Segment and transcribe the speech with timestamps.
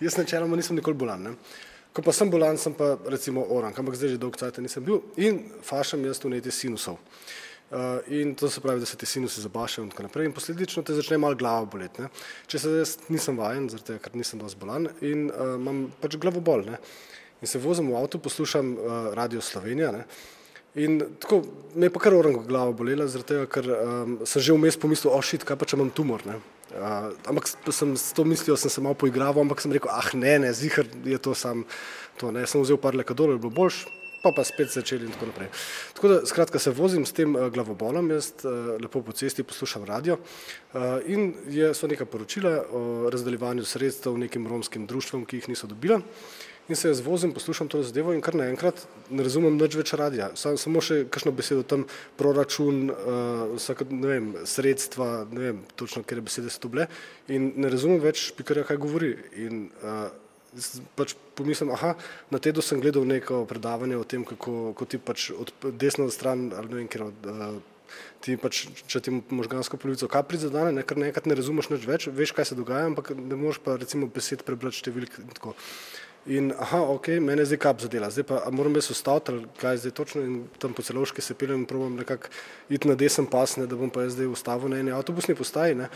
[0.00, 1.22] Jaz načeloma nisem nikoli bolan.
[1.22, 1.34] Ne?
[1.96, 5.00] Ko pa sem bolan, sem pa recimo orang, ampak zdaj že dolgo časa nisem bil
[5.16, 6.98] in fašam jaz vnetje sinusov.
[7.66, 10.84] Uh, in to se pravi, da se ti sinusi zabašajo in tako naprej in posledično
[10.86, 12.04] te začne malo glava boleti.
[12.46, 16.14] Če se jaz nisem vajen, zaradi tega, ker nisem dosti bolan in uh, imam pač
[16.14, 16.62] glavobol.
[16.68, 16.78] Ne?
[17.42, 19.90] In se vozim v avtu, poslušam uh, Radio Slovenija.
[19.96, 20.04] Ne?
[20.78, 21.40] In tako
[21.74, 25.16] me je pa kar orango glava bolela, zaradi tega, ker um, sem že vmes pomislil,
[25.16, 26.22] ošit, kaj pa če imam tumor.
[26.28, 26.38] Ne?
[26.76, 30.38] Uh, ampak sem s to mislijo, sem se malo poigraval, ampak sem rekel, ah ne,
[30.38, 31.64] ne, zihar je to sam,
[32.20, 33.86] to ne, sem vzel par lekadol, je bilo boljš,
[34.20, 35.48] pa pa spet začeli in tako naprej.
[35.96, 39.86] Tako da, skratka, se vozim s tem uh, glavobolom, jaz uh, lepo po cesti poslušam
[39.88, 45.48] radio uh, in je, so neka poročila o razdeljevanju sredstev nekim romskim društvom, ki jih
[45.54, 46.02] niso dobila.
[46.66, 48.80] In se jaz vozim, poslušam to zadevo in kar naenkrat
[49.14, 50.32] ne razumem nič več radija.
[50.34, 51.84] Sam, samo še kakšno besedo tam,
[52.18, 56.88] proračun, uh, vsak, ne vem, sredstva, ne vem točno, kje besede so to bile
[57.30, 59.12] in ne razumem več pikarja, kaj govori.
[59.46, 60.08] In uh,
[60.98, 61.92] pač pomislim, aha,
[62.34, 66.48] na tedu sem gledal neko predavanje o tem, kako, kako ti pač od desno stran,
[66.50, 67.48] ali ne vem, kjer od uh,
[68.24, 72.08] Ti pač, če ti možgansko polovico kap prizadene, ne, ker nekrat ne razumeš nič več,
[72.10, 75.54] veš, kaj se dogaja, ampak ne moreš pa recimo besed prebrati številk in tako.
[76.26, 79.92] In, aha, ok, mene zdaj kap zadela, zdaj pa moram jaz ostati, ali kaj zdaj
[79.94, 82.32] točno in tam po celoški se peljem in probam nekako
[82.68, 85.74] iti na desen pas, ne, da bom pa jaz zdaj ustavil na eni avtobusni postaji.
[85.78, 85.86] Ne.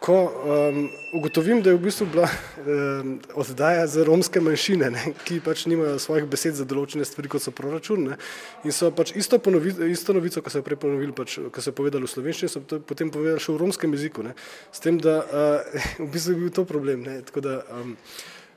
[0.00, 0.78] Ko um,
[1.18, 5.98] ugotovim, da je v bistvu bila um, oddaja za romske manjšine, ne, ki pač nimajo
[6.00, 8.18] svojih besed za določene stvari, kot so proračun, ne,
[8.64, 12.06] in so pač isto, ponovi, isto novico, ko so prej ponovili, pač, ko so povedali
[12.06, 14.38] v slovenščini, so potem povedali še v romskem jeziku, ne,
[14.70, 17.02] s tem, da uh, v bistvu je bil to problem.
[17.02, 17.96] Ne, tako da, um,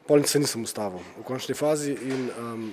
[0.08, 2.72] Polnice se nisem ustavil v končni fazi in um,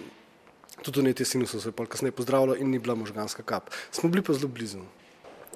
[0.82, 3.70] tudi ne te sinuse so se kasneje pozdravili in ni bila možganska kap.
[3.90, 4.84] Smo bili pa zelo blizu.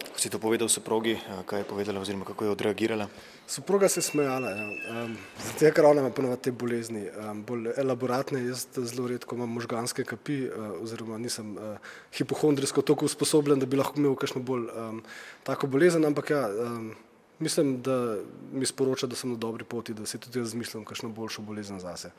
[0.02, 1.14] Ko si to povedal soprogi,
[1.46, 3.06] kaj je povedala oziroma kako je odreagirala?
[3.46, 4.64] Soproga se je smejala, ja.
[5.04, 9.52] um, zato ker ona ima ponovadi te bolezni, um, bolj elaboratne, jaz zelo redko imam
[9.52, 11.76] možganske kapi uh, oziroma nisem uh,
[12.16, 15.02] hipohondrijsko toliko usposobljen, da bi lahko imel kakšno bolj um,
[15.46, 16.94] tako bolezen, ampak ja, um,
[17.38, 18.16] mislim, da
[18.52, 21.80] mi sporoča, da sem na dobri poti, da si tudi jaz zmišljam kakšno boljšo bolezen
[21.80, 22.10] zase.